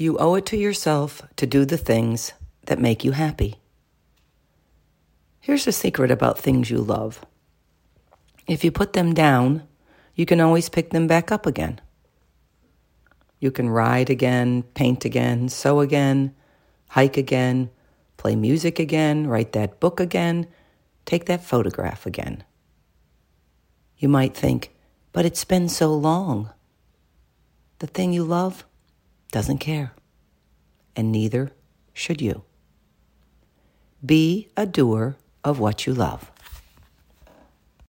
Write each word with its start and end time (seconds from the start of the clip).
You 0.00 0.16
owe 0.16 0.34
it 0.36 0.46
to 0.46 0.56
yourself 0.56 1.20
to 1.36 1.46
do 1.46 1.66
the 1.66 1.76
things 1.76 2.32
that 2.64 2.78
make 2.78 3.04
you 3.04 3.12
happy. 3.12 3.56
Here's 5.40 5.66
a 5.66 5.72
secret 5.72 6.10
about 6.10 6.38
things 6.38 6.70
you 6.70 6.78
love. 6.78 7.22
If 8.46 8.64
you 8.64 8.72
put 8.72 8.94
them 8.94 9.12
down, 9.12 9.68
you 10.14 10.24
can 10.24 10.40
always 10.40 10.70
pick 10.70 10.88
them 10.88 11.06
back 11.06 11.30
up 11.30 11.44
again. 11.44 11.82
You 13.40 13.50
can 13.50 13.68
ride 13.68 14.08
again, 14.08 14.62
paint 14.72 15.04
again, 15.04 15.50
sew 15.50 15.80
again, 15.80 16.34
hike 16.88 17.18
again, 17.18 17.68
play 18.16 18.34
music 18.36 18.78
again, 18.78 19.26
write 19.26 19.52
that 19.52 19.80
book 19.80 20.00
again, 20.00 20.46
take 21.04 21.26
that 21.26 21.44
photograph 21.44 22.06
again. 22.06 22.42
You 23.98 24.08
might 24.08 24.34
think, 24.34 24.74
but 25.12 25.26
it's 25.26 25.44
been 25.44 25.68
so 25.68 25.92
long. 25.92 26.48
The 27.80 27.86
thing 27.86 28.14
you 28.14 28.24
love 28.24 28.64
doesn't 29.30 29.58
care, 29.58 29.92
and 30.96 31.12
neither 31.12 31.52
should 31.92 32.20
you. 32.20 32.42
Be 34.04 34.48
a 34.56 34.66
doer 34.66 35.16
of 35.44 35.58
what 35.58 35.86
you 35.86 35.94
love. 35.94 36.30